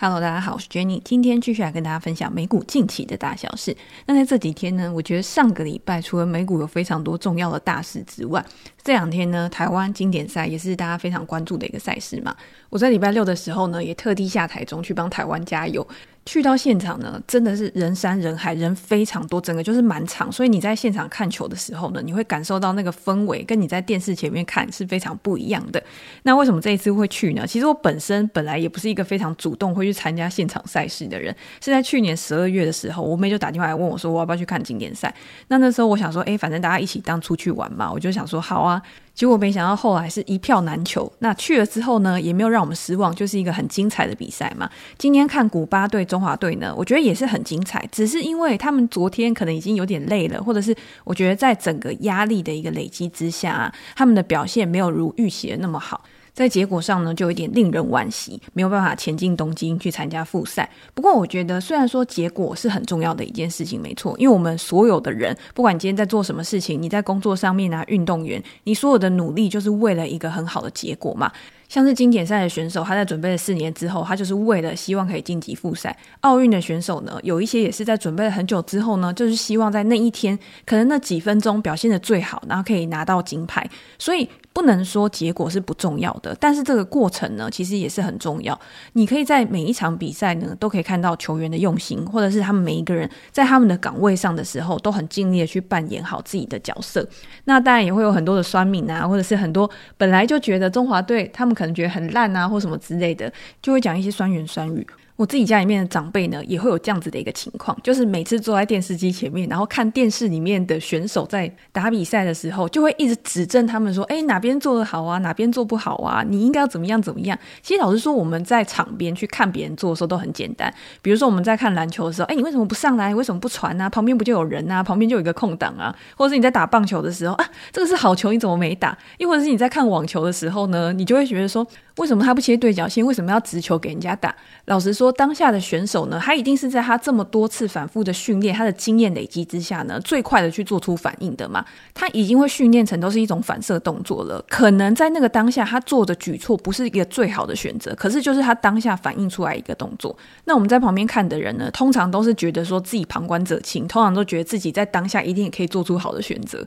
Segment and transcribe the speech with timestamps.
[0.00, 3.76] Hello，大家好，我是 Jenny，今天继续来跟大家分享美股近期的大小事。
[4.06, 8.44] 那在这几天呢，我觉得上个礼拜除了美股有非常多重要的大事之外，
[8.88, 12.34] 这两天呢，台湾经典赛也是大家非常关注的一个赛事嘛。
[12.70, 15.86] 我在礼拜六的时候呢，也特地下台中去帮台湾加油。
[16.24, 20.30] 去到现场呢，真的是人山人海，人非常多，整个就是满场。
[20.30, 25.82] 所以你在现场看球的时候呢，你会感受到那个氛围，跟你在电视前面看是非常不一样的。
[26.24, 27.46] 那为什么这一次会去呢？
[27.46, 35.14] 其实我本身本来也不是一个非常主动会去参加现场赛事的人，是在去年十二月的时候，我妹就打电话来问我说，我要不要去看经典赛？
[35.48, 38.77] 那那时候我想说，哎，反正大家一起当出去玩嘛，我就想说好啊。
[39.14, 41.12] 结果没想到后来是一票难求。
[41.18, 44.70] 那去了之后呢，也没有让我们失望，就是一个很精彩的比赛嘛。
[44.96, 56.02] 今天看古巴队中华队呢，我觉得也是很精彩，只是因为他们昨天可能已经有点累了，或者是我觉得在整个压力的一个累积之下，他们的表现没有如预期的那么好。
[56.38, 60.70] 在结果上呢，就有点令人惋惜，没有办法前进东京去参加复赛。
[60.94, 71.32] 不过，我觉得虽然说结果是很重要的一件事情，没错，因为我们所有的人，不管你今天在做什么事情，你在工作上面啊，运动员，你所有的努力就是为了一个很好的结果嘛。
[71.68, 75.94] 像是经典赛的选手，他在准备了四年之后，他就是为了希望可以晋级复赛。
[76.20, 83.68] 奥运的选手呢，有一些也是在准备了很久之后呢，就是希望在那一天，可能那几分钟表现得最好，然后可以拿到金牌。
[83.98, 84.28] 所以。
[84.58, 88.58] 不能说结果是不重要的，但是这个过程呢，其实也是很重要。
[88.94, 97.08] 你可以在每一场比赛呢，都可以看到球员的用心，或者是他们每一个人在他们的岗位上的时候，都很尽力的去扮演好自己的角色。
[97.44, 104.84] 那当然也会有很多的酸民啊，或者是很多本来就觉得中华队他们可能觉得很烂啊，或什么之类的，就会讲一些酸言酸语。
[105.18, 116.24] 我自己家里面的长辈呢，也会有这样子的一个情况，就是每次坐在电视机前面，然后看电视里面的选手在打比赛的时候，就会一直指正他们说：“哎，哪边做得好啊，哪边做不好啊？
[116.24, 120.72] 你应该要怎么样怎么样。”其实老实说，我们在场边去看别人做的时候都很简单。
[121.02, 123.12] 比如说我们在看篮球的时候，哎，你为什么不上来？
[123.12, 123.90] 为什么不传啊？
[123.90, 124.84] 旁边不就有人啊？
[124.84, 125.92] 旁边就有一个空档啊？
[126.16, 128.96] 或者是你在打棒球的时候啊，这个是好球，你怎么没打？
[129.18, 131.66] 又或者是你在看网球的时候呢，你就会觉得说，
[131.96, 133.04] 为什么他不切对角线？
[133.04, 134.32] 为什么要直球给人家打？
[134.66, 141.64] 老实说，当下的选手呢，他一定是在他这么多次反复的训练，他的经验累积之下呢，最快的去做出反应的嘛。
[141.94, 144.44] 他已经会训练成都是一种反射动作了。
[144.48, 150.16] 可能在那个当下，他做的举措不是一个最好的选择，可是就是他当下反应出来一个动作。
[150.44, 156.66] 那我们在旁边看的人呢，通常都是觉得说自己旁观者清，通常都觉得自己在当下一定也可以做出好的选择。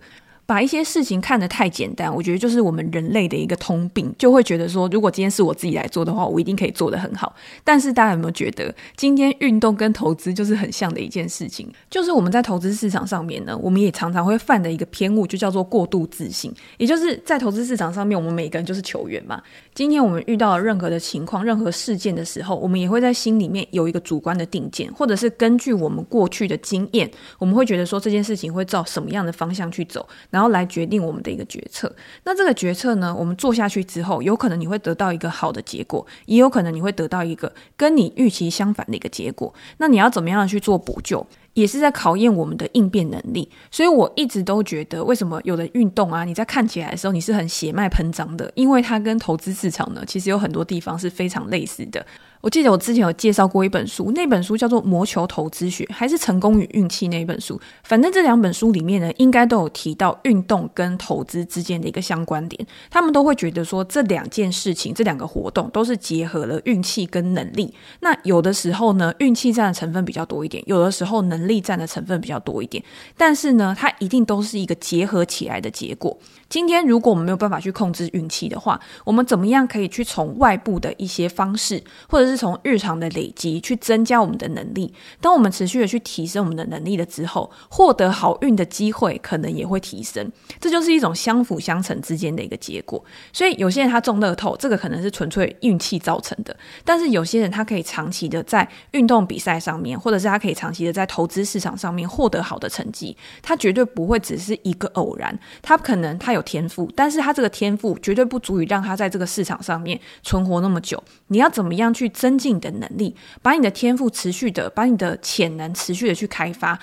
[0.52, 7.34] 把一些事情看得太简单，我觉得就是我们人类的一个通病，就会觉得说，如果今天是我自己来做的话，我一定可以做得很好。
[7.64, 11.66] 但是大家有没有觉得，今天运动跟投资就是很像的一件事情？
[11.90, 16.54] 就是我们在投资市场上面呢，我们也常常会犯的一个偏误，就叫做过度自信。
[16.78, 19.42] 也就是在投资市场上面，我们每个人就是球员嘛。
[19.74, 31.96] 今天我们遇到了任何的情况、任何事件的时候，我们也会在心里面有一个主观的定见，或者是根据我们过去的经验，我们会觉得说这件事情会照什么样的方向去走，然后然后来决定我们的一个决策。
[32.24, 39.54] 那这个决策呢，我们做下去之后，有可能你会得到一个好的结果，也有可能你会得到一个跟你预期相反的一个结果。
[39.78, 41.24] 那你要怎么样去做补救？
[41.54, 52.04] 也是在考验我们的应变能力，所以我一直都觉得，为什么有的运动啊，你在看起来的时候你是很血脉喷张的，因为它跟投资市场呢，其实有很多地方是非常类似的。
[52.42, 57.60] 我记得我之前有介绍过一本书，那本书叫做《魔球投资学》，还是《成功与运气》那一本书。
[57.84, 62.66] 反正这两本书里面呢，应该都有提到运动跟投资之间的一个相关点。
[62.90, 67.72] 他们都会觉得说，这两件事情、这两个活动都是结合了运气跟能力。
[68.00, 72.84] 那有的时候呢，运气占的成分比较多一点；有的时候能力占的成分比较多一点。
[73.16, 76.18] 但是呢，它一定都是一个结合起来的结果。
[76.50, 84.94] 今天如果我们没有办法去控制运气的话，我们怎么样可以去从外部的一些方式，或者是是从日常的累积去增加我们的能力？
[85.20, 90.32] 当我们持续的去提升我们的能力了之后，获得好运的机会可能也会提升。
[90.60, 93.04] 这就是一种相辅相成之间的一个结果。
[93.32, 96.54] 所以有些人他中乐透，这个可能是纯粹运气造成的；
[96.86, 106.42] 但是有些人他可以长期的在运动比赛上面，或者是他可以长期的在投资市场上面获得好的成绩，他绝对不会只是一个偶然，他可能他有。
[106.42, 111.02] 天赋，但是他这个天赋绝对不足以让他在这个市场上面存活那么久。
[111.28, 116.78] 你要怎么样去增进你的能力，把你的天赋持续的，把你的潜能持续的去开发。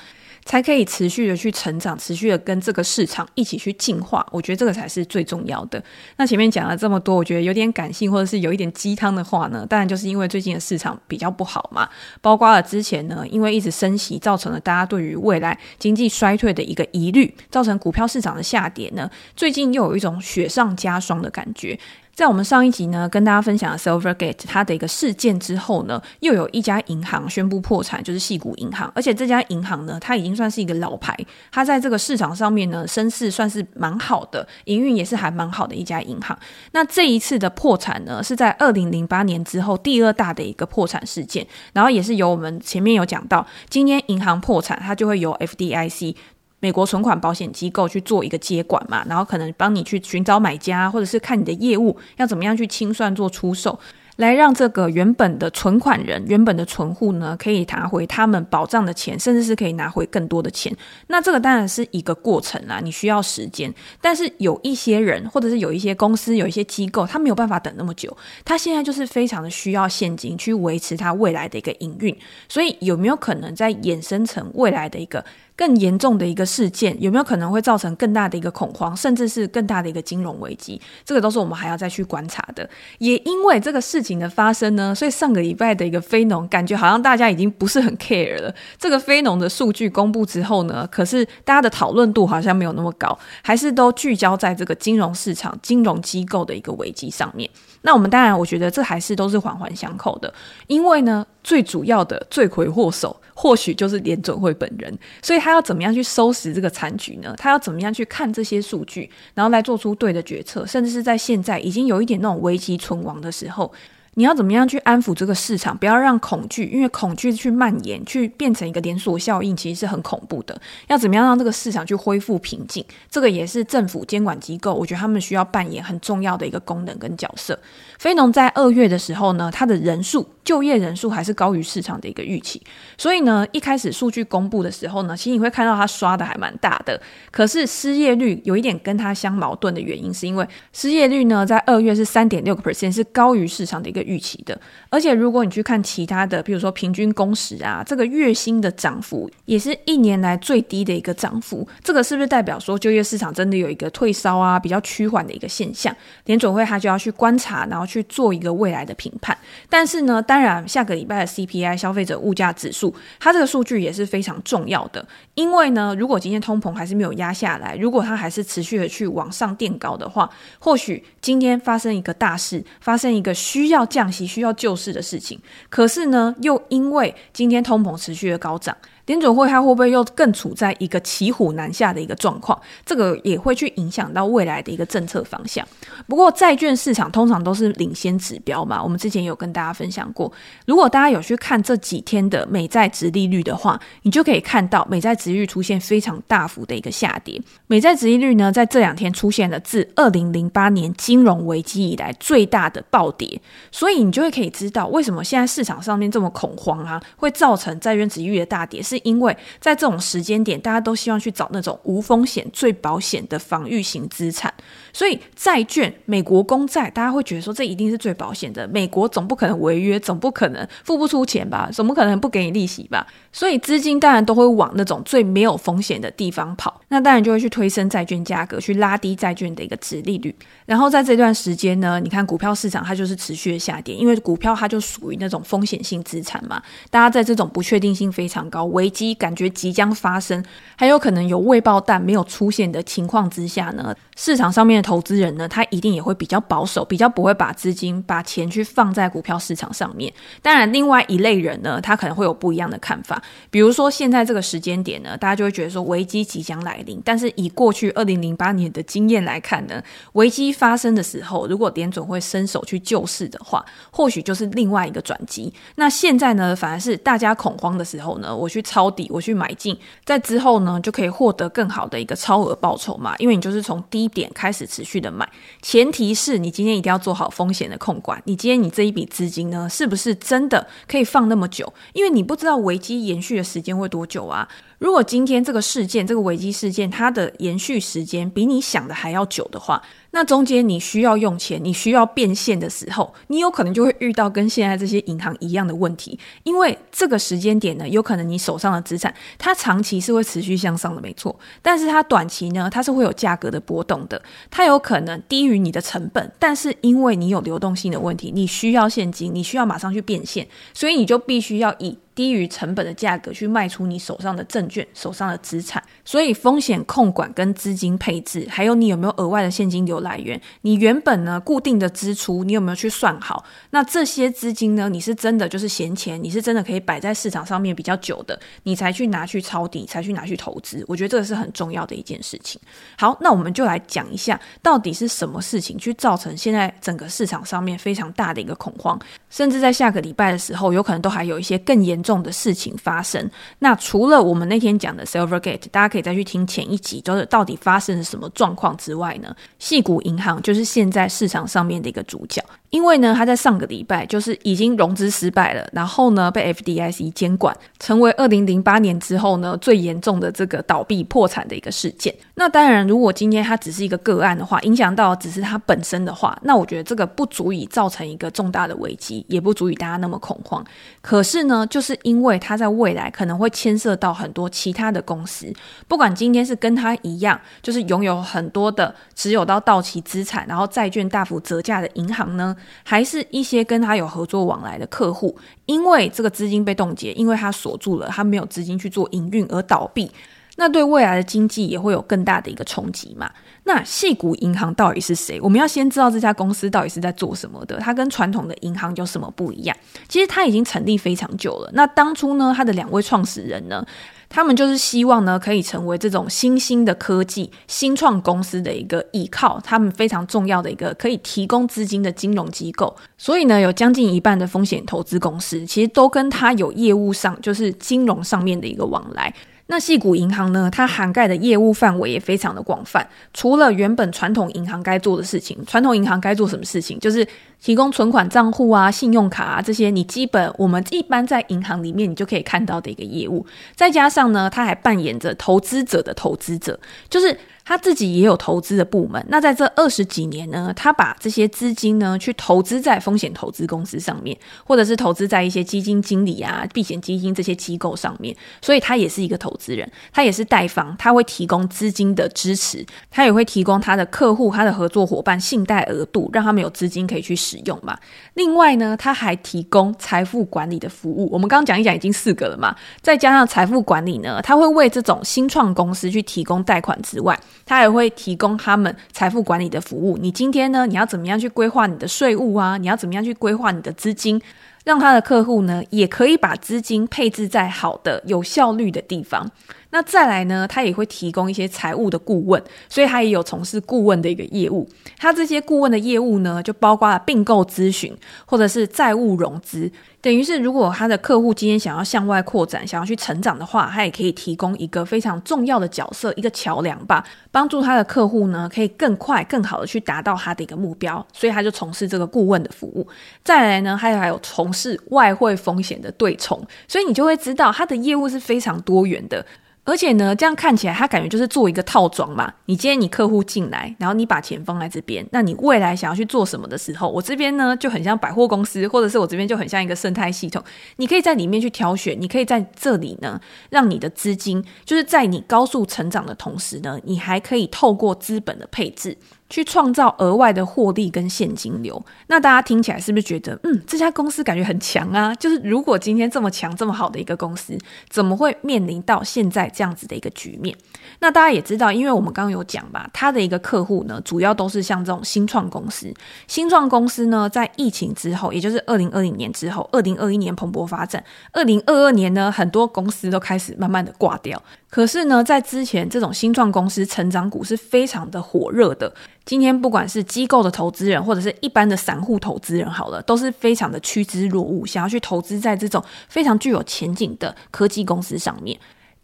[0.45, 4.27] 才可以持续的去成长，持续的跟这个市场一起去进化。
[4.33, 5.83] 我觉得这个才是最重要的。
[6.17, 11.87] 那前面讲了这么多，我觉得有点感性或者是有一点鸡汤的话呢，当然就是因为最近的市场比较不好嘛，
[12.23, 19.11] 包括了之前呢，因为一直升息，造成了大家对于未来经济衰退的一个疑虑，造成股票市场的下跌呢。
[19.37, 21.79] 最近又有一种雪上加霜的感觉。
[22.19, 28.91] 在我们上一集呢，跟大家分享了 Silvergate 它的一个事件之后呢，又有一家银行宣布破产，就是矽谷银行。
[28.93, 31.17] 而且这家银行呢，它已经算是一个老牌，
[31.53, 36.37] 它在这个市场上面呢，声势算是蛮好的，营运也是还蛮好的一家银行。
[36.73, 46.17] 那这一次的破产呢，是在二零零八年之后第二大的一个破产事件，然后也是由我们前面有讲到，今天银行破产，它就会由 FDIC。
[46.61, 53.79] 美国存款保险机构去做一个接管嘛，然后可能帮你去寻找买家，或者是看你的业务要怎么样去清算做出售，
[54.17, 60.77] 来让这个原本的存款人、原本的存户呢，可以拿回他们保障的钱，甚至是可以拿回更多的钱。
[61.07, 63.73] 那这个当然是一个过程啦，你需要时间。
[64.01, 72.17] 但是有一些人，或者是有一些公司、有一些机构，他没有办法等那么久，他现在就是非常的需要现金去维持他未来的一个营运。
[72.49, 75.25] 所以有没有可能在衍生成未来的一个？
[75.59, 80.81] 更严重的一个事件，有没有可能会造成更大的一个恐慌，甚至是更大的一个金融危机？
[81.05, 82.71] 这个都是我们还要再去观察的。
[82.99, 88.55] 也因为这个事情的发生呢，所以上个礼拜的一个非农，感觉好像大家已经不是很 care 了。
[88.79, 97.51] 这个非农的数据公布之后呢，可是大家的讨论度好像没有那么高，还是都聚焦在这个金融市场、金融机构的一个危机上面。
[97.83, 100.33] 那我们当然，我觉得这还是都是环环相扣的，
[100.69, 103.21] 因为呢，最主要的罪魁祸首。
[103.41, 104.93] 或许就是联准会本人，
[105.23, 107.33] 所以他要怎么样去收拾这个残局呢？
[107.39, 113.73] 他要怎么样去看这些数据，然后来做出对的决策，甚至是在现在已经有一点那种危机存亡的时候。
[114.15, 120.61] 你要怎么样去安抚这个市场，不要让恐惧，因为恐惧去蔓延，去变成一个连锁效应，其实是很恐怖的。
[120.89, 122.85] 要怎么样让这个市场去恢复平静？
[123.09, 127.57] 这个也是政府监管机构，我觉得他们需要扮演很重要的一个功能跟角色。
[128.01, 132.63] 非农在二月的时候呢，它的人数、就业人数还是高于市场的一个预期，
[132.97, 136.99] 所以呢，一开始数据公布的时候呢，其实你会看到它刷的还蛮大的。
[137.31, 143.99] 可是失业率有一点跟它相矛盾的原因，是因为失业率呢，在二月是三点六个 percent，是高于市场的一个。
[144.09, 144.59] 预期的，
[144.89, 155.95] 而且如果你去看其他的，比如说平均工时啊，这个月薪的涨幅也是一年来最低的一个涨幅，这个是不是代表说就业市场真的有一个退烧啊，比较趋缓的一个现象？
[156.25, 159.37] 联准会他就要去观察，然后去做一个未来的评判。
[159.69, 165.05] 但是呢，当然下个礼拜的 CPI 消费者物价指数，它这个数据也是非常重要的，
[165.35, 170.31] 因为呢，如果今天通膨还是没有压下来，如果它还是持续的去往上垫高的话，
[170.61, 173.85] 或许今天发生一个大事，发生一个需要。
[173.89, 175.41] 降息需要救市的事情，
[175.71, 178.77] 可是呢，又因为今天通膨持续的高涨。
[179.09, 182.59] 联准会它会不会又更处在一个骑虎难下的一个状况？
[182.85, 185.67] 这个也会去影响到未来的一个政策方向。
[186.07, 190.31] 不过债券市场通常都是领先指标嘛，我们之前有跟大家分享过。
[190.67, 197.41] 如果大家有去看这几天的美债殖利率的话，你就可以看到美债殖利率出现非常大幅的一个下跌。
[197.67, 203.41] 美债殖利率呢，在这两天出现了自二零零八年金融危机以来最大的暴跌，
[203.73, 208.98] 所以你就会可以知道为什么现在市场上面这么恐慌啊，会造成债券殖利率的大跌是。
[209.05, 214.53] 因为在这种时间点，大家都希望去找那种无风险、最保险的防御型资产，
[214.93, 218.67] 所以债券、美国公债，大家会觉得说这一定是最保险的。
[218.69, 221.69] 美国总不可能违约，总不可能付不出钱吧？
[221.73, 223.07] 总不可能不给你利息吧？
[223.33, 230.35] 所以资金当然都会往那种最没有风险的地方跑，那当然就会去推升债券价格，去拉低债券的一个值利率。
[230.67, 240.43] 然后在这段时间呢，你看股票市场它就是持续的下跌，因为股票它就属于那种风险性资产嘛，大家在这种不确定性非常高、危危机感觉即将发生，
[240.75, 250.11] 还有可能有未爆弹没有出现的情况之下呢，市场上面的投资人呢，他一定也会比较保守，比较不会把资金、把钱去放在股票市场上面。
[250.41, 253.23] 当然，另外一类人呢，他可能会有不一样的看法。
[253.51, 256.99] 比如说，现在这个时间点呢，大家就会觉得说危机即将来临。
[257.05, 259.83] 但是以过去二零零八年的经验来看呢，
[260.15, 265.53] 危机发生的时候，如果联准会伸手去救市的话，或许就是另外一个转机。
[265.75, 273.17] 那现在呢，反而是大家恐慌的时候呢，我去抄底，我去买进，在之后呢，就可以获得更好的一个超额报酬嘛。
[273.19, 275.29] 因为你就是从低点开始持续的买，
[275.61, 278.23] 前提是你今天一定要做好风险的控管。
[278.25, 281.73] 你今天你这一笔资金呢，是不是真的可以放那么久？
[281.93, 284.49] 因为你不知道危机延续的时间会多久啊？
[284.79, 296.19] 如果今天这个事件，这个危机事件，它的延续时间比你想的还要久的话，那中间你需要用钱，你需要变现的时候，你有可能就会遇到跟现在这些银行一样的问题。
[296.45, 301.39] 因为这个时间点呢，有可能你手上的资产，它长期是会持续向上的，没错。
[301.61, 311.99] 但是它短期呢，它是会有价格的波动的，它有可能低于你的成本，但是因为你有流动性的问题，你需要现金，你需要马上去变现，所以你就必须要以。
[312.19, 315.81] 低于成本的价格去卖出你手上的证券、手上的资产。
[316.05, 323.45] 所以风险控管跟资金配置，还有你有没有额外的现金流来源，你原本呢固定的支出，你有没有去算好？
[323.71, 330.85] 那这些资金呢，你是真的就是闲钱，你是真的可以摆在市场上面比较久的，你才去拿去抄底，才去拿去投资。
[330.89, 332.61] 我觉得这个是很重要的一件事情。
[332.99, 338.99] 好，那我们就来讲一下，到底是什么事情去造成现在整个市场上面非常大的一个恐慌，
[339.31, 343.31] 甚至在下个礼拜的时候，有可能都还有一些更严重重的事情发生。
[343.59, 352.43] 那除了我们那天讲的 Silvergate，大家可以再去听前一集，就是到底发生了什么状况之外呢，矽谷银行就是现在市场上面的一个主角。
[352.71, 362.15] 因为呢，他在上个礼拜就是已经融资失败了，然后呢被 FDIC 监管，成为二零零八年之后呢最严重的这个倒闭破产的一个事件。
[362.35, 370.63] 那当然，如果今天它只是一个个案的话，影响到只是它本身的话，那我觉得这个不足以造成一个重大的危机，也不足以大家那么恐慌。
[371.01, 375.53] 可是呢，就是因为它在未来可能会牵涉到很多其他的公司，
[375.87, 382.57] 不管今天是跟它一样，就是拥有很多的持有到到期资产，然后债券大幅折价的银行呢。
[382.85, 385.37] 还是一些跟他有合作往来的客户，
[385.67, 390.11] 因为这个资金被冻结，因为他锁住了，他没有资金去做营运而倒闭，
[390.57, 393.31] 那对未来的经济也会有更大的一个冲击嘛。
[393.69, 395.39] 那矽谷银行到底是谁？
[395.43, 399.77] 我们要先知道这家公司到底是在做什么的，它跟传统的银行有什么不一样？
[400.09, 401.71] 其实它已经成立非常久了。
[401.75, 403.85] 那当初呢，它的两位创始人呢，
[404.31, 412.97] 他们就是希望呢，可以成为这种新兴的科技新创公司的一个依靠，他们非常重要的一个可以提供资金的金融机构。
[413.19, 419.35] 所以呢，有将近一半的风险投资公司，其实都跟他有业务上，就是金融上面的一个往来。
[419.71, 423.07] 那细股银行呢，它涵盖的业务范围也非常的广泛。
[423.35, 427.27] 除了原本传统银行该做的事情，传统银行该做什么事情，就是
[427.63, 433.45] 提供存款账户啊、信用卡啊这些，你基本我们一般在银行里面你就可以看到的一个业务。
[433.75, 437.39] 再加上呢，他还扮演着投资者的投资者，就是。
[437.69, 444.35] 他自己也有投资的部门，那在这二十几年呢，他把这些资金呢去投资在风险投资公司上面，
[444.65, 457.97] 或者是投资在一些基金经理啊、避险基金这些机构上面，所以他也是一个投资人，他也是贷方，他会提供资金的支持，他也会提供他的客户、他的合作伙伴信贷额度，让他们有资金可以去使用嘛。
[458.35, 467.39] 另外呢，他还提供财富管理的服务，我们刚刚讲一讲已经四个了嘛，再加上财富管理呢，他会为这种新创公司去提供贷款之外。
[467.65, 470.19] 他也会提供他们财富管理的服务。
[470.19, 472.77] 你今天呢，你要怎么样去规划你的税务啊？
[472.77, 474.41] 你要怎么样去规划你的资金，
[474.85, 479.51] 让他的客户呢，也可以把资金配置在好的、有效率的地方。
[479.91, 484.87] 那再来呢，他也会提供一些财务的顾问，所以他也有从事顾问的一个业务。
[485.17, 488.15] 他这些顾问的业务呢，就包括了并购咨询，
[488.45, 489.91] 或者是债务融资。
[490.21, 501.25] 等于是，如果他的客户今天想要向外扩展，想要去成长的话，他也可以提供一个非常重要的角色，一个桥梁吧，帮助他的客户呢，可以更快、更好的去达到他的一个目标。
[501.33, 503.07] 所以他就从事这个顾问的服务。
[503.43, 509.47] 再来呢，他还有从事外汇风险的对冲，所以你就会知道他的业务是非常多元的。
[509.89, 512.53] 而且呢，这样看起来，他感觉就是做一个套装嘛。
[512.67, 520.63] 你今天你客户进来，然后你把钱放在这边，那你未来想要去做什么的时候，我这边呢就很像百货公司，或者是我这边就很像一个生态系统。
[520.97, 523.41] 你可以在里面去挑选，你可以在这里呢，
[523.71, 529.17] 让你的资金就是在你高速成长的同时呢，你还可以透过资本的配置。
[529.51, 535.35] 去创造额外的获利跟现金流，那大家听起来是不是觉得，嗯，这家公司感觉很强啊？
[535.37, 537.77] 就是如果今天这么强、这么好的一个公司，
[538.09, 540.77] 怎么会面临到现在这样子的一个局面？
[541.21, 546.13] 那大家也知道，因为我们刚刚有讲吧，他的一个客户呢，主要都是像这种新创公司。
[546.47, 554.63] 新创公司呢，在疫情之后，也就是二零二零年之后，二零二一年蓬勃发展，二零二二年呢，很多公司都开始慢慢的挂掉。
[554.91, 559.13] 可是呢，在之前，这种新创公司成长股是非常的火热的。
[559.45, 568.79] 今天不管是机构的投资人，或者是一般的散户投资人，好了，都是非常的趋之若鹜，想要去投资在这种非常具有前景的科技公司上面。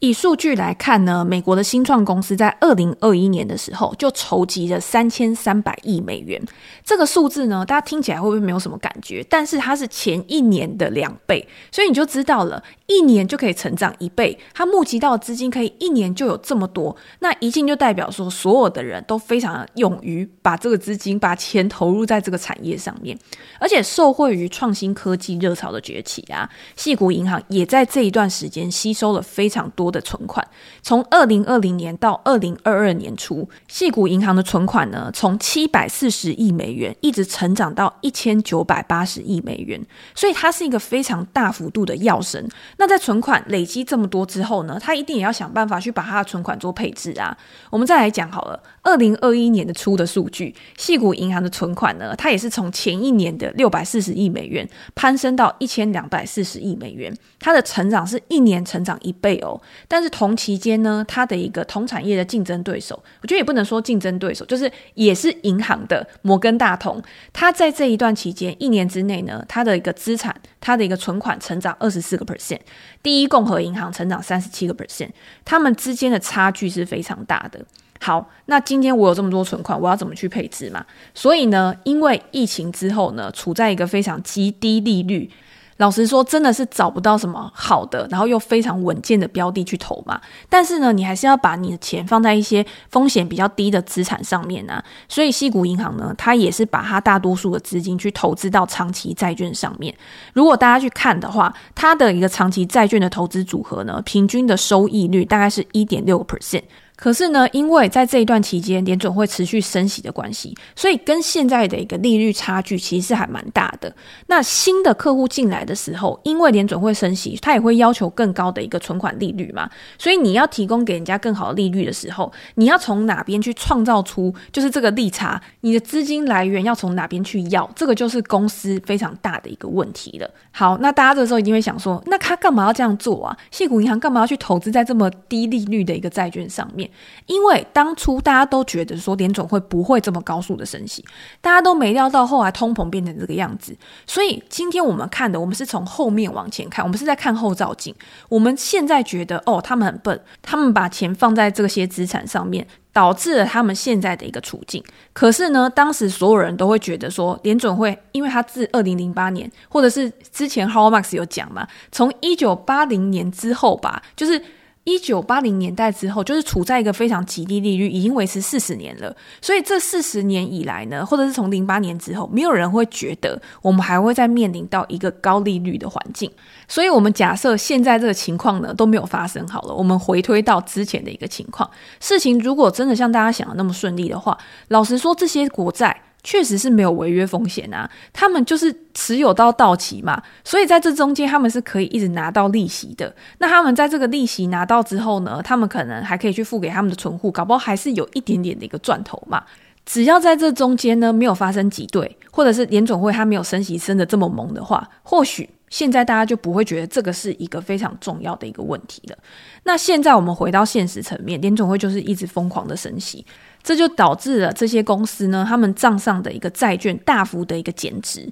[0.04, 6.38] 以数据来看呢，美国的新创公司在二零二一年的时候就筹集了三千三百亿美元。
[6.84, 9.25] 这个数字呢，大家听起来会不会没有什么感觉？
[9.30, 14.38] 但是它是前一年的两倍，所以你就知道了，一年就可以成长一倍。
[14.52, 23.18] 它募集到的资金可以一年就有这么多，那一进就代表说，所有的人都非常勇于把这个资金、把钱投入在这个产业上面，
[23.58, 26.46] 而且受惠于创新科技热潮的崛起啊，
[26.76, 29.93] 矽谷银行也在这一段时间吸收了非常多。
[29.94, 30.46] 的存款。
[30.82, 39.80] 从二零二零年到二零二二年初，细谷银行的存款呢，从七百四十亿美元一直成长到一千九百八十亿美元，
[40.14, 42.46] 所以它是一个非常大幅度的跃升。
[42.78, 47.36] 那在存款累积这么多之后呢，它一定也要想办法去把它的存款做配置啊。
[47.70, 59.60] 我们再来讲好了，二零二一年的初的数据，细谷银行的存款呢，它也是从前一年的六百四十亿美元攀升到一千两百四十亿美元，它的成长是一年成长一倍哦。
[59.88, 67.02] 但是同期间呢，它的一个同产业的竞争对手，我觉得也不能说竞争对手，就是也是银行的摩根大通，
[67.33, 72.61] 它在这一段期间一年之内呢，它的一个资产，它的一个存款成长二十四个 percent，
[73.02, 75.11] 第一共和银行成长三十七个 percent，
[75.45, 77.61] 它们之间的差距是非常大的。
[78.00, 80.85] 好，那今天我有这么多存款，我要怎么去配置嘛？
[81.14, 85.31] 所以呢，因为疫情之后呢，处在一个非常极低利率。
[85.78, 90.21] 老实说，真的是找不到什么好的，然后又非常稳健的标的去投嘛。
[90.49, 94.83] 但是呢，你还是要把你的钱放在一些风险比较低的资产上面啊。
[95.09, 99.95] 所以，西谷银行呢，它也是把它大多数的资金去投资到长期债券上面。
[100.33, 106.62] 如果大家去看的话，它的一个长期债券的投资组合呢，平均的收益率大概是一点六个 percent。
[106.96, 113.92] 可是呢，因为在这一段期间，联准会持续升息的关系，所以跟现在的一个利率差距其实是还蛮大的。
[114.28, 125.40] 那新的客户进来的时候，因为联准会升息，他也会要求更高的一个存款利率嘛，所以你要提供给人家更好的利率的时候，你要从哪边去创造出就是这个利差？
[125.62, 127.68] 你的资金来源要从哪边去要？
[127.74, 130.30] 这个就是公司非常大的一个问题了。
[130.52, 133.36] 好，那大家这时候一定会想说，那他干嘛要这样做啊？
[133.50, 136.84] 矽谷银行干嘛要去投资在这么低利率的一个债券上面？
[137.26, 141.05] 因为当初大家都觉得说联总会不会这么高速的升息，
[141.41, 143.76] 大家都没料到后来通膨变成这个样子。
[144.07, 147.95] 所以今天我们看的，我们是从后面往前看，我们是在看后照镜。
[148.29, 154.83] 我们现在觉得哦，他们很笨，他们把钱放在这些资产上面，导致了他们现在的一个处境。
[155.12, 164.43] 可是呢，当时所有人都会觉得说联准会，因为他自二零零八年，或者是之前 h o w m a x 有讲嘛，从一九八零年之后吧，就是。
[164.85, 169.17] 一九八零年代之后，就是处在一个非常极低利率，已经维持四十年了。
[169.41, 176.31] 所以这四十年以来呢，或者是从零八年之后，没有人会觉得我们还会再面临到一个高利率的环境。
[176.68, 181.68] 所以，我们假设现在这个情况呢都没有发生好了，我们回推到之前的一个情况，
[181.99, 186.03] 事情如果真的像大家想的那么顺利的话，老实说，这些国债。
[186.24, 193.14] 确实是没有违约风险啊，他们就是持有到到期嘛，所以在这中间他们是可以一直拿到利息的。
[193.38, 199.44] 那他们在这个利息拿到之后呢，他们可能还可以去付给他们的存户，搞不好还是有一点点的一个赚头嘛。
[199.84, 209.18] 只要在这中间呢没有发生挤兑，或者是联总会它没有升息升得这么猛的话，或许现在大家就不会觉得这个是一个非常重要的一个问题了。
[209.64, 213.26] 那现在我们回到现实层面，联总会就是一直疯狂的升息。
[213.64, 218.31] 这就导致了这些公司呢，他们账上的一个债券大幅的一个减值。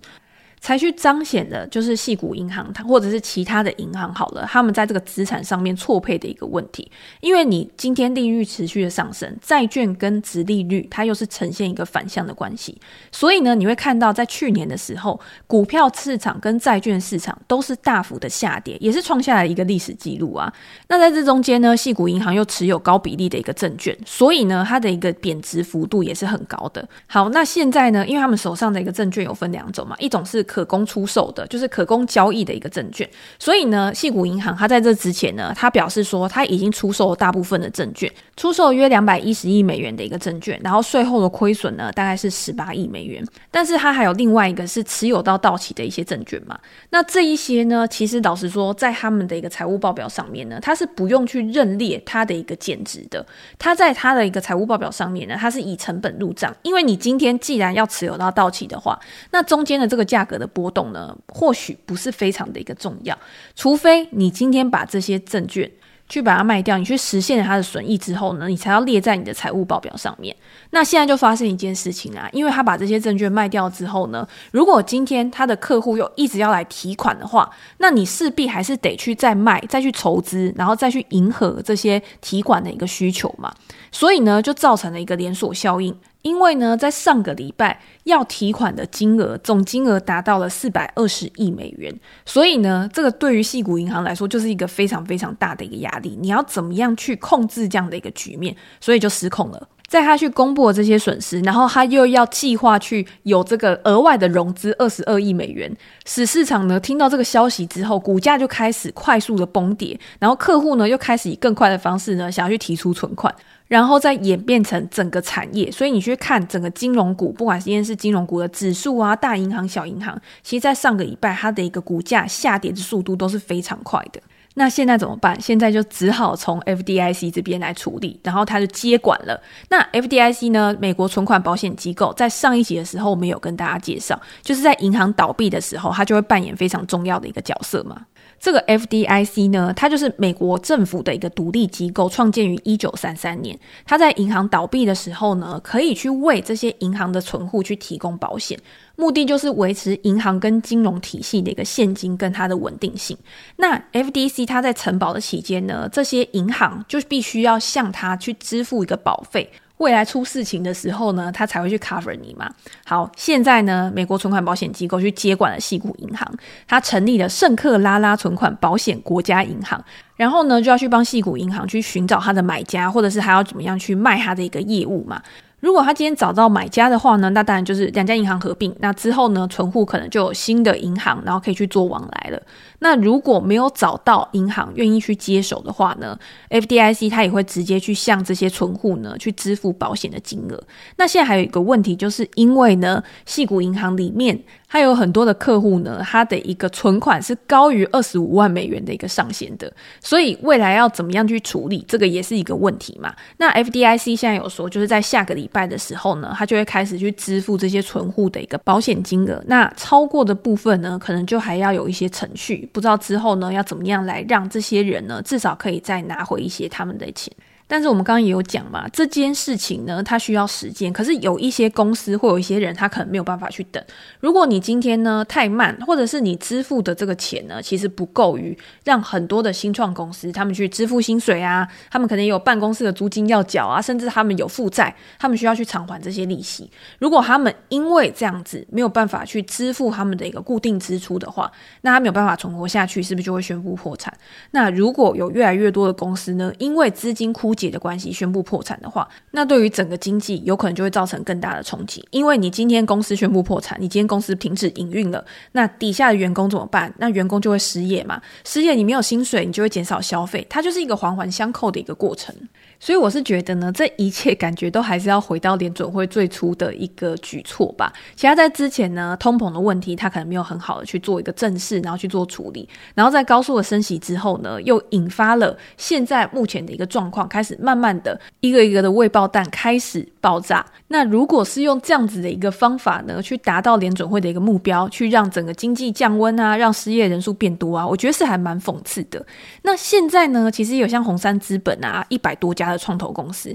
[0.62, 6.88] 才去彰显的，就是矽谷银行，它或者是其他的银行好了，他们在这个资产上面错配的一个问题。
[7.20, 20.52] 因为你今天利率持续的上升，债券跟殖利率它又是呈现一个反向的关系，所以呢，你会看到在去年的时候，股票市场跟债券市场都是大幅的下跌，也是创下来一个历史记录啊。
[20.86, 26.88] 那在这中间呢，矽谷银行又持有高比例的一个证券，所以呢，它的一个贬值幅度也是很高的。
[27.08, 33.08] 好，那现在呢，因为他们手上的一个证券有分两种嘛，一种是可供出售的，就是可供交易的一个证券。
[33.38, 43.24] 所以呢，矽谷银行它在这之前呢，它表示说它已经出售了大部分的证券，出售约两百一十亿美元的一个证券，然后税后的亏损呢大概是十八亿美元。
[43.50, 46.58] 但是它还有另外一个是持有到到期的一些证券嘛。
[46.90, 53.24] 那这一些呢，其实老实说，在他们的一个财务报表上面呢，它是不用去认列它的一个减值的。
[53.58, 60.82] 它在它的一个财务报表上面呢，它是以成本入账，因为你今天既然要持有到到期的话，那中间的这个价格的波动。
[60.92, 63.16] 呢，或许不是非常的一个重要，
[63.54, 65.70] 除非你今天把这些证券
[66.08, 70.36] 去把它卖掉，你去实现了它的损益之后呢，你才要列在你的财务报表上面。
[70.70, 83.54] 那现在就发生一件事情啊，因为他把这些证券卖掉之后呢，如果今天他的客户又一直要来提款的话，那你势必还是得去再卖，再去筹资，然后再去迎合这些提款的一个需求嘛。
[83.90, 85.96] 所以呢，就造成了一个连锁效应。
[86.22, 96.16] 因为呢，在上个礼拜要提款的金额总金额达到了四百二十亿美元，所以呢，这个对于矽谷银行来说就是一个非常非常大的一个压力。
[96.20, 98.56] 你要怎么样去控制这样的一个局面？
[98.80, 99.68] 所以就失控了。
[99.88, 105.70] 在他去公布了这些损失，然后他又要计划去有这个额外的融资二十二亿美元，
[106.06, 113.34] 使市场呢听到这个消息之后，股价就开始快速的崩跌，然后客户呢又开始以更快的方式呢想要去提出存款，
[113.72, 115.70] 然后再演变成整个产业。
[115.70, 124.20] 所以你去看整个金融股，不管今天是金融股的指数啊，大银行、小银行，其实在上个礼拜它的一个股价下跌的速度都是非常快的。
[124.56, 125.40] 那现在怎么办？
[125.40, 129.40] 现在就只好从 FDIC 这边来处理，然后他就接管了。
[129.70, 130.76] 那 FDIC 呢？
[130.78, 138.02] 美国存款保险机构，在上一集的时候，我们有跟大家介绍，就是在银行倒闭的时候，它就会扮演非常重要的一个角色嘛。
[138.42, 143.56] 这个 FDIC 呢，它就是美国政府的一个独立机构，创建于一九三三年。
[143.84, 148.58] 它在银行倒闭的时候呢，可以去为这些银行的存户去提供保险。
[148.96, 153.16] 目的就是维持银行跟金融体系的一个现金跟它的稳定性。
[153.56, 159.48] 那 FDIC 它在承保的期间呢，这些银行就必须要向它去支付一个保费。
[159.82, 162.48] 未来出事情的时候呢，他才会去 cover 你嘛。
[162.86, 166.32] 好，现在呢，美国存款保险机构去接管了矽谷银行，
[166.68, 175.20] 他成立了圣克拉拉存款保险国家银行，然后呢，就要去帮矽谷银行去寻找它的买家，或者是还要怎么样去卖它的一个业务嘛。
[175.58, 182.42] 如果他今天找到买家的话呢，那当然就是两家银行合并，那之后呢，存户可能就有新的银行，然后可以去做往来了。
[182.82, 186.18] 那如果没有找到银行愿意去接手的话呢
[186.50, 190.62] ，FDIC 它也会直接去向这些存户呢去支付保险的金额。
[190.96, 194.38] 那现在还有一个问题，就是因为呢，矽谷银行里面。
[194.66, 203.14] 还有很多的客户呢，他的一个存款是高于二十五万美元的一个上限的，所以未来要怎么样去处理，这个也是一个问题嘛。
[203.36, 209.44] 那 FDIC 现在有说，就是在下个礼拜的时候呢，他就会开始去支付这些存户的一个保险金额。
[209.46, 217.32] 那超过的部分呢，可能就还要有一些程序，不知道之后呢要怎么样来让这些人呢，至少可以再拿回一些他们的钱。
[217.72, 220.92] 但是我们刚刚也有讲嘛，这件事情呢，它需要时间。
[220.92, 223.82] 可是有一些公司或有一些人，他可能没有办法去等。
[224.20, 228.54] 如果你今天呢太慢，或者是你支付的这个钱呢，其实不够于
[228.84, 236.70] 让很多的新创公司他们去支付薪水啊，他们可能有办公室的租金要缴啊，甚至他们有负债，他们需要去偿还这些利息。
[236.98, 244.12] 如果他们因为这样子没有办法去支付他们的一个固定支出的话，那他没有办法存活下去，是不是就会宣布破产？
[244.50, 252.06] 那如果有越来越多的公司呢，因为资金枯竭的关系宣布破产的话，那对于整个经济有可能就会造成更大的冲击。
[252.10, 256.92] 因为你今天公司宣布破产，你今天公司停止营运了，那底下的员工怎么办？
[256.98, 258.20] 那员工就会失业嘛？
[258.44, 262.34] 失业你没有薪水，你就会减少消费，它就是一个环环相扣的一个过程。
[262.82, 267.92] 所以我是觉得呢，这一切感觉都还是要回到联准会最初的一个举措吧。
[268.16, 272.68] 其他在之前呢，通膨的问题，他可能没有很好的去做一个正视，然后去做处理。
[272.96, 280.64] 然后在高速的升息之后呢，又引发了现在目前的一个状况，开始慢慢的一个一个的未爆弹开始爆炸。
[280.88, 289.22] 那如果是用这样子的一个方法呢，去达到联准会的一个目标，去让整个经济降温啊，让失业人数变多啊，我觉得是还蛮讽刺的。
[289.62, 293.54] 那现在呢，其实有像红杉资本啊，一百多家的创投公司。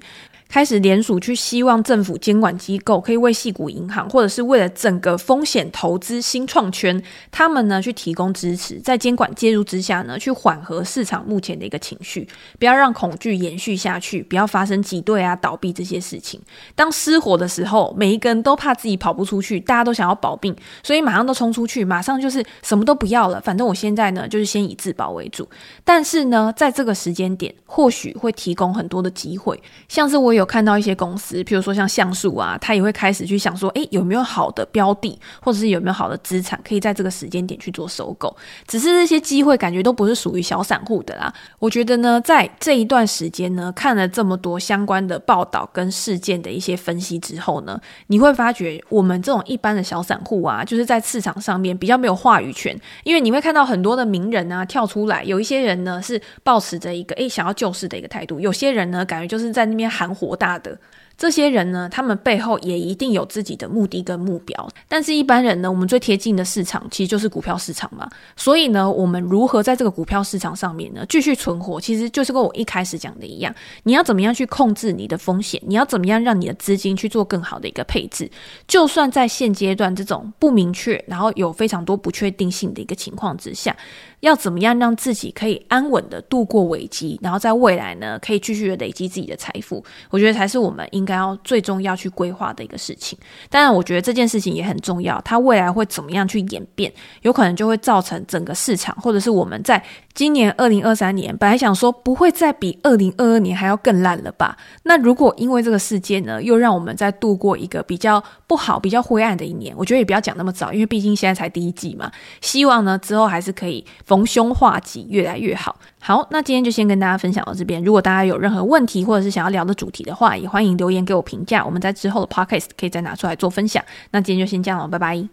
[0.49, 12.25] 开始联署去，希望政府监管机构可以为矽谷银行，或者是为了整个风险投资新创圈，他们呢去提供支持，在监管介入之下呢，去缓和市场目前的一个情绪，
[12.57, 16.39] 不要让恐惧延续下去，不要发生挤兑啊、倒闭这些事情。
[16.75, 25.45] 当失火的时候，每一个人都怕自己跑不出去，大家都想要保命，所以马上都冲出去，马上就是什么都不要了，反正我现在呢就是先以自保为主。
[25.83, 30.36] 但是呢，在这个时间点，或许会提供很多的机会，像是我。
[30.37, 38.35] 有看到一些公司，譬如说像橡树啊，他也会开始去想说，诶，有没有好的标的，或者是有没有好的资产，可以在这个时间点去做收购。
[38.65, 41.33] 只是这些机会感觉都不是属于小散户的啦。
[41.59, 60.35] 我觉得呢，在这一段时间呢，看了这么多相关的报道跟事件的一些分析之后呢，你会发觉我们这种一般的小散户啊，就是在市场上面比较没有话语权，因为你会看到很多的名人啊跳出来，有一些人呢是抱持着一个诶想要救市的一个态度，有些人呢感觉就是在那边喊火。
[60.35, 60.77] 多大的？
[61.17, 64.69] 这些人呢，他们背后也一定有自己的目的跟目标。
[64.87, 68.07] 但是，一般人呢，我们最贴近的市场其实就是股票市场嘛。
[68.35, 73.53] 所以呢，我们如何在这个股票市场上面呢，继续存活，其实就是跟我一开始讲的一样。
[73.83, 75.59] 你要怎么样去控制你的风险？
[75.65, 78.29] 你要怎么样让你的资金去做更好的一个配置？
[78.67, 83.75] 就算在现阶段这种不明确，然后有非常多不确定性的一个情况之下，
[84.19, 89.83] 要怎么样让自己可以安稳的度过危机，然后在未来呢，可以继续的累积自己的财富？
[90.11, 93.17] 我觉得才是我们应该要最重要去规划的一个事情。
[93.49, 96.91] 当然，我觉得这件事情也很重要，它未来会怎么样去演变，
[97.21, 99.81] 有可能就会造成整个市场，或者是我们在
[100.13, 104.57] 今年二零二三年本来想说不会再比二零二二年还要更烂了吧？
[104.83, 112.11] 那如果因为这个事件呢，又让我们再度过一个比较不好、比较灰暗的一年，我觉得也不要讲那么早，因为毕竟现在才第一季嘛。
[112.41, 115.77] 希望呢之后还是可以逢凶化吉，越来越好。
[116.07, 117.83] 好，那今天就先跟大家分享到这边。
[117.83, 121.65] 如果大家有任何问题或者是想要聊的主题的话，也欢迎留言给我评价。
[121.65, 123.83] 我们在之后的 podcast 可以再拿出来做分享。
[124.11, 125.25] 那今天就先这样了，拜拜。